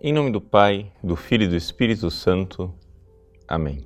Em 0.00 0.12
nome 0.12 0.30
do 0.30 0.40
Pai, 0.40 0.92
do 1.02 1.16
Filho 1.16 1.42
e 1.42 1.48
do 1.48 1.56
Espírito 1.56 2.08
Santo. 2.08 2.72
Amém. 3.48 3.84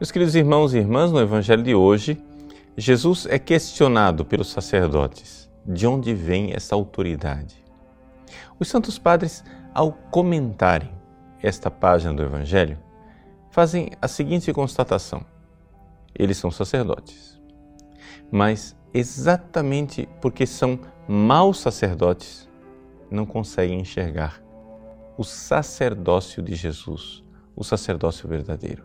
Meus 0.00 0.10
queridos 0.10 0.34
irmãos 0.34 0.74
e 0.74 0.78
irmãs, 0.78 1.12
no 1.12 1.20
Evangelho 1.20 1.62
de 1.62 1.76
hoje, 1.76 2.20
Jesus 2.76 3.24
é 3.24 3.38
questionado 3.38 4.24
pelos 4.24 4.48
sacerdotes 4.48 5.48
de 5.64 5.86
onde 5.86 6.12
vem 6.12 6.52
essa 6.52 6.74
autoridade. 6.74 7.64
Os 8.58 8.66
Santos 8.66 8.98
Padres, 8.98 9.44
ao 9.72 9.92
comentarem 9.92 10.90
esta 11.40 11.70
página 11.70 12.12
do 12.12 12.24
Evangelho, 12.24 12.76
fazem 13.52 13.92
a 14.02 14.08
seguinte 14.08 14.52
constatação: 14.52 15.24
eles 16.18 16.36
são 16.36 16.50
sacerdotes, 16.50 17.40
mas 18.28 18.76
exatamente 18.92 20.08
porque 20.20 20.44
são 20.46 20.80
maus 21.06 21.60
sacerdotes, 21.60 22.48
não 23.08 23.24
conseguem 23.24 23.78
enxergar 23.78 24.44
o 25.16 25.24
sacerdócio 25.24 26.42
de 26.42 26.54
Jesus, 26.54 27.22
o 27.54 27.64
sacerdócio 27.64 28.28
verdadeiro. 28.28 28.84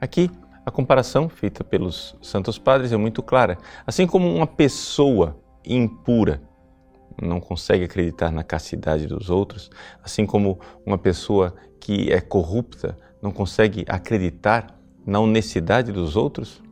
Aqui, 0.00 0.30
a 0.64 0.70
comparação 0.70 1.28
feita 1.28 1.64
pelos 1.64 2.16
Santos 2.22 2.58
Padres 2.58 2.92
é 2.92 2.96
muito 2.96 3.22
clara. 3.22 3.58
Assim 3.86 4.06
como 4.06 4.32
uma 4.32 4.46
pessoa 4.46 5.36
impura 5.64 6.40
não 7.20 7.40
consegue 7.40 7.84
acreditar 7.84 8.30
na 8.30 8.42
castidade 8.42 9.06
dos 9.06 9.28
outros, 9.28 9.70
assim 10.02 10.24
como 10.24 10.58
uma 10.86 10.96
pessoa 10.96 11.54
que 11.80 12.12
é 12.12 12.20
corrupta 12.20 12.96
não 13.20 13.30
consegue 13.30 13.84
acreditar 13.88 14.78
na 15.04 15.20
honestidade 15.20 15.92
dos 15.92 16.16
outros, 16.16 16.62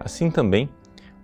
assim 0.00 0.30
também 0.30 0.68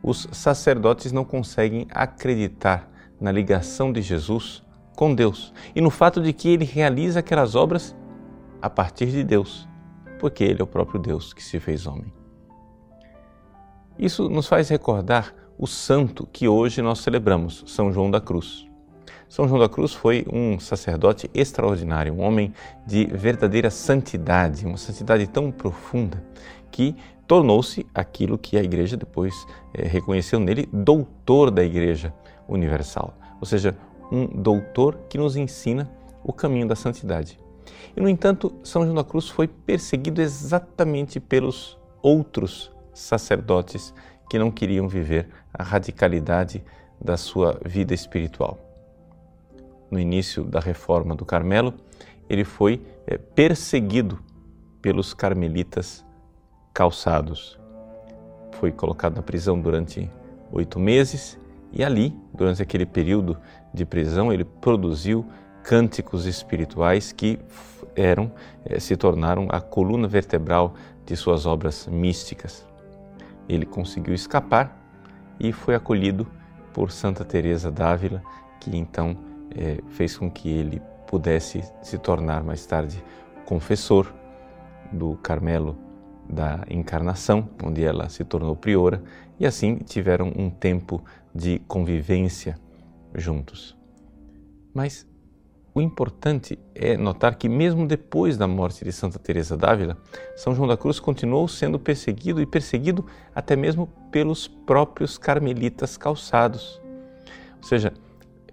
os 0.03 0.29
sacerdotes 0.33 1.13
não 1.13 1.25
conseguem 1.25 1.87
acreditar 1.91 2.91
na 3.21 3.31
ligação 3.31 3.93
de 3.93 4.01
Jesus 4.01 4.63
com 5.01 5.15
Deus 5.15 5.51
e 5.75 5.81
no 5.81 5.89
fato 5.89 6.21
de 6.21 6.31
que 6.31 6.47
ele 6.47 6.67
realiza 6.67 7.21
aquelas 7.21 7.55
obras 7.55 7.97
a 8.61 8.69
partir 8.69 9.07
de 9.07 9.25
Deus, 9.25 9.67
porque 10.19 10.45
ele 10.45 10.61
é 10.61 10.63
o 10.63 10.67
próprio 10.67 11.01
Deus 11.01 11.33
que 11.33 11.43
se 11.43 11.59
fez 11.59 11.87
homem. 11.87 12.13
Isso 13.99 14.29
nos 14.29 14.47
faz 14.47 14.69
recordar 14.69 15.35
o 15.57 15.67
santo 15.67 16.29
que 16.31 16.47
hoje 16.47 16.83
nós 16.83 16.99
celebramos, 16.99 17.65
São 17.67 17.91
João 17.91 18.11
da 18.11 18.21
Cruz. 18.21 18.69
São 19.27 19.49
João 19.49 19.59
da 19.59 19.71
Cruz 19.71 19.95
foi 19.95 20.27
um 20.31 20.61
sacerdote 20.61 21.31
extraordinário, 21.33 22.13
um 22.13 22.21
homem 22.21 22.53
de 22.87 23.07
verdadeira 23.07 23.71
santidade, 23.71 24.67
uma 24.67 24.77
santidade 24.77 25.27
tão 25.29 25.51
profunda 25.51 26.23
que 26.71 26.95
tornou-se 27.27 27.87
aquilo 27.95 28.37
que 28.37 28.59
a 28.59 28.63
Igreja 28.63 28.99
depois 28.99 29.33
é, 29.73 29.89
reconheceu 29.89 30.39
nele, 30.39 30.69
doutor 30.71 31.51
da 31.51 31.65
Igreja 31.65 32.13
Universal, 32.47 33.17
ou 33.41 33.47
seja, 33.47 33.75
um 34.11 34.27
doutor 34.27 34.99
que 35.09 35.19
nos 35.19 35.37
ensina 35.37 35.91
o 36.25 36.33
caminho 36.33 36.67
da 36.69 36.77
santidade. 36.77 37.39
E, 37.97 38.01
no 38.01 38.09
entanto, 38.09 38.53
São 38.63 38.83
João 38.83 38.95
da 38.95 39.05
Cruz 39.05 39.29
foi 39.29 39.49
perseguido 39.49 40.21
exatamente 40.21 41.21
pelos 41.21 41.79
outros 42.03 42.71
sacerdotes 42.93 43.95
que 44.29 44.39
não 44.39 44.51
queriam 44.51 44.89
viver 44.89 45.29
a 45.53 45.63
radicalidade 45.63 46.63
da 47.01 47.17
sua 47.17 47.59
vida 47.65 47.95
espiritual. 47.95 48.59
No 49.91 49.99
início 49.99 50.45
da 50.45 50.61
reforma 50.61 51.15
do 51.17 51.25
Carmelo, 51.25 51.75
ele 52.29 52.45
foi 52.45 52.81
é, 53.07 53.19
perseguido 53.19 54.23
pelos 54.81 55.13
carmelitas 55.13 56.05
calçados. 56.73 57.59
Foi 58.53 58.71
colocado 58.71 59.17
na 59.17 59.23
prisão 59.23 59.61
durante 59.61 60.09
oito 60.53 60.79
meses 60.79 61.40
e 61.73 61.85
ali, 61.85 62.17
durante 62.35 62.63
aquele 62.63 62.85
período 62.85 63.39
de 63.73 63.85
prisão, 63.85 64.33
ele 64.33 64.45
produziu 64.45 65.25
cânticos 65.63 66.27
espirituais 66.27 67.13
que 67.13 67.39
eram 67.95 68.33
eh, 68.65 68.81
se 68.81 68.97
tornaram 68.97 69.47
a 69.51 69.61
coluna 69.61 70.09
vertebral 70.09 70.75
de 71.05 71.17
suas 71.17 71.47
obras 71.47 71.87
místicas. 71.87 72.67
Ele 73.49 73.67
conseguiu 73.67 74.15
escapar 74.15 74.77
e 75.39 75.53
foi 75.53 75.75
acolhido 75.75 76.27
por 76.73 76.91
Santa 76.91 77.25
Teresa 77.25 77.71
d'Ávila, 77.71 78.23
que 78.61 78.77
então 78.77 79.17
eh, 79.57 79.79
fez 79.89 80.17
com 80.17 80.31
que 80.31 80.49
ele 80.49 80.81
pudesse 81.07 81.63
se 81.83 81.99
tornar 81.99 82.43
mais 82.45 82.65
tarde 82.67 83.03
confessor 83.45 84.13
do 84.93 85.17
Carmelo 85.17 85.77
da 86.29 86.65
Encarnação, 86.71 87.49
onde 87.63 87.83
ela 87.83 88.09
se 88.09 88.25
tornou 88.25 88.55
priora, 88.55 89.03
e 89.39 89.47
assim 89.47 89.77
tiveram 89.77 90.33
um 90.37 90.49
tempo 90.49 91.03
de 91.35 91.59
convivência 91.69 92.59
juntos. 93.15 93.77
Mas 94.75 95.07
o 95.73 95.81
importante 95.81 96.59
é 96.75 96.97
notar 96.97 97.37
que 97.37 97.49
mesmo 97.49 97.87
depois 97.87 98.37
da 98.37 98.47
morte 98.47 98.85
de 98.85 98.93
Santa 98.93 99.19
Teresa 99.19 99.57
d'Ávila, 99.57 99.97
São 100.37 100.55
João 100.55 100.67
da 100.67 100.77
Cruz 100.77 100.99
continuou 100.99 101.47
sendo 101.47 101.79
perseguido 101.79 102.41
e 102.41 102.47
perseguido 102.47 103.07
até 103.35 103.55
mesmo 103.55 103.87
pelos 104.11 104.49
próprios 104.49 105.17
carmelitas 105.17 105.97
calçados. 105.97 106.81
Ou 107.59 107.63
seja, 107.63 107.93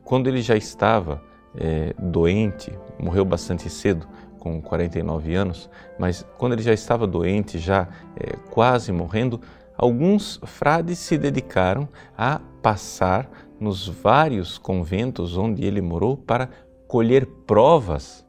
quando 0.04 0.28
ele 0.28 0.42
já 0.42 0.56
estava 0.56 1.22
é, 1.56 1.94
doente, 1.98 2.72
morreu 3.00 3.26
bastante 3.26 3.70
cedo, 3.70 4.08
com 4.40 4.62
49 4.62 5.36
anos, 5.36 5.70
mas 6.00 6.26
quando 6.38 6.54
ele 6.54 6.62
já 6.62 6.74
estava 6.74 7.06
doente, 7.08 7.58
já 7.58 7.88
é, 8.16 8.38
quase 8.52 8.92
morrendo, 8.92 9.42
alguns 9.78 10.40
frades 10.44 10.98
se 10.98 11.18
dedicaram 11.18 11.88
a 12.18 12.40
passar 12.62 13.30
nos 13.60 13.88
vários 13.88 14.58
conventos 14.58 15.38
onde 15.38 15.64
ele 15.64 15.82
morou 15.82 16.18
para 16.18 16.50
colher 16.88 17.26
provas 17.46 18.26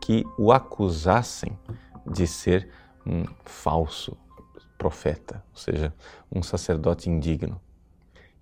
que 0.00 0.24
o 0.38 0.52
acusassem 0.52 1.56
de 2.06 2.26
ser 2.26 2.68
um 3.06 3.24
falso 3.44 4.16
profeta, 4.76 5.44
ou 5.52 5.56
seja, 5.56 5.94
um 6.30 6.42
sacerdote 6.42 7.08
indigno. 7.08 7.60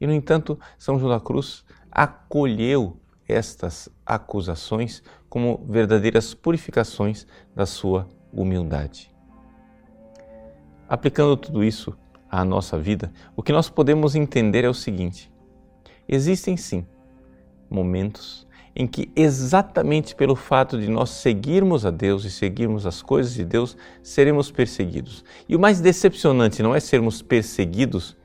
E, 0.00 0.06
no 0.06 0.12
entanto, 0.12 0.58
São 0.78 0.98
João 0.98 1.12
da 1.12 1.20
Cruz 1.20 1.64
acolheu 1.90 2.98
estas 3.28 3.88
acusações 4.04 5.02
como 5.28 5.64
verdadeiras 5.68 6.34
purificações 6.34 7.26
da 7.54 7.66
sua 7.66 8.08
humildade. 8.32 9.09
Aplicando 10.90 11.36
tudo 11.36 11.62
isso 11.62 11.96
à 12.28 12.44
nossa 12.44 12.76
vida, 12.76 13.12
o 13.36 13.44
que 13.44 13.52
nós 13.52 13.70
podemos 13.70 14.16
entender 14.16 14.64
é 14.64 14.68
o 14.68 14.74
seguinte: 14.74 15.30
existem 16.08 16.56
sim 16.56 16.84
momentos 17.70 18.44
em 18.74 18.88
que, 18.88 19.08
exatamente 19.14 20.16
pelo 20.16 20.34
fato 20.34 20.80
de 20.80 20.88
nós 20.88 21.10
seguirmos 21.10 21.86
a 21.86 21.92
Deus 21.92 22.24
e 22.24 22.30
seguirmos 22.30 22.86
as 22.86 23.02
coisas 23.02 23.34
de 23.34 23.44
Deus, 23.44 23.76
seremos 24.02 24.50
perseguidos. 24.50 25.24
E 25.48 25.54
o 25.54 25.60
mais 25.60 25.80
decepcionante 25.80 26.60
não 26.60 26.74
é 26.74 26.80
sermos 26.80 27.22
perseguidos 27.22 28.16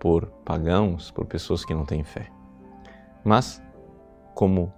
por 0.00 0.26
pagãos, 0.44 1.12
por 1.12 1.26
pessoas 1.26 1.64
que 1.64 1.74
não 1.74 1.84
têm 1.84 2.02
fé, 2.02 2.28
mas 3.24 3.62
como 4.34 4.72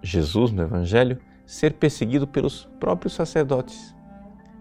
Jesus 0.00 0.52
no 0.52 0.62
Evangelho, 0.62 1.20
ser 1.44 1.72
perseguido 1.74 2.26
pelos 2.28 2.68
próprios 2.78 3.14
sacerdotes, 3.14 3.96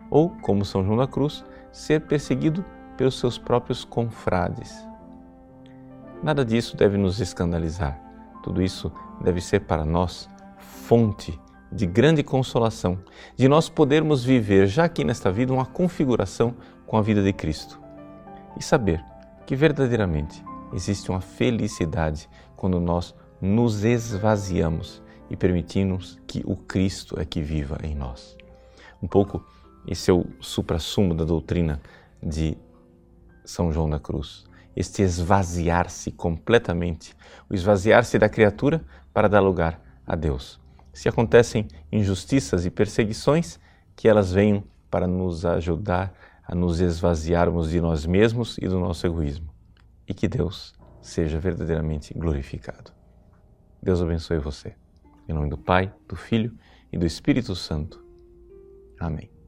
ou, 0.09 0.31
como 0.41 0.66
São 0.66 0.84
João 0.84 0.97
da 0.97 1.06
Cruz, 1.07 1.46
ser 1.72 2.02
perseguido 2.02 2.63
pelos 2.97 3.19
seus 3.19 3.38
próprios 3.38 3.85
confrades. 3.85 4.75
Nada 6.22 6.44
disso 6.44 6.75
deve 6.75 6.97
nos 6.97 7.19
escandalizar. 7.19 8.00
Tudo 8.44 8.62
isso 8.62 8.91
deve 9.22 9.40
ser 9.41 9.62
para 9.62 9.85
nós 9.85 10.30
fonte 10.57 11.40
de 11.72 11.85
grande 11.85 12.24
consolação, 12.24 13.00
de 13.35 13.47
nós 13.47 13.69
podermos 13.69 14.24
viver 14.24 14.68
já 14.68 14.85
aqui 14.85 15.03
nesta 15.03 15.31
vida 15.31 15.53
uma 15.53 15.66
configuração 15.66 16.56
com 16.85 16.97
a 16.97 17.02
vida 17.02 17.22
de 17.22 17.31
Cristo 17.31 17.80
e 18.57 18.63
saber 18.63 19.03
que 19.46 19.56
verdadeiramente 19.56 20.44
existe 20.74 21.09
uma 21.09 21.22
felicidade 21.22 22.27
quando 22.56 22.80
nós 22.80 23.15
nos 23.39 23.83
esvaziamos 23.83 25.01
e 25.30 25.36
permitimos 25.36 26.19
que 26.27 26.42
o 26.45 26.56
Cristo 26.56 27.19
é 27.19 27.25
que 27.25 27.42
viva 27.42 27.77
em 27.83 27.95
nós. 27.95 28.36
Um 29.01 29.07
pouco 29.07 29.44
esse 29.89 30.12
é 30.12 30.13
o 30.13 30.24
suprassumo 30.39 31.15
da 31.15 31.25
doutrina 31.25 31.81
de 32.21 32.56
São 33.44 33.74
João 33.74 33.89
da 33.89 34.00
Cruz. 34.00 34.45
Este 34.75 35.01
esvaziar-se 35.01 36.12
completamente, 36.12 37.15
o 37.50 37.56
esvaziar-se 37.56 38.19
da 38.19 38.30
criatura 38.30 38.86
para 39.12 39.27
dar 39.27 39.39
lugar 39.39 39.81
a 40.06 40.15
Deus. 40.15 40.62
Se 40.94 41.09
acontecem 41.09 41.68
injustiças 41.91 42.68
e 42.68 42.69
perseguições, 42.69 43.59
que 43.95 44.07
elas 44.07 44.31
venham 44.31 44.63
para 44.91 45.07
nos 45.07 45.44
ajudar 45.44 46.13
a 46.45 46.53
nos 46.53 46.80
esvaziarmos 46.80 47.71
de 47.71 47.81
nós 47.81 48.06
mesmos 48.06 48.59
e 48.59 48.68
do 48.68 48.80
nosso 48.80 49.07
egoísmo. 49.07 49.50
E 50.07 50.13
que 50.13 50.27
Deus 50.27 50.75
seja 51.01 51.39
verdadeiramente 51.39 52.13
glorificado. 52.13 52.91
Deus 53.81 54.03
abençoe 54.03 54.38
você. 54.38 54.75
Em 55.27 55.33
nome 55.33 55.50
do 55.50 55.57
Pai, 55.57 55.91
do 56.07 56.15
Filho 56.15 56.56
e 56.94 56.97
do 56.97 57.07
Espírito 57.07 57.56
Santo. 57.56 58.03
Amém. 59.00 59.38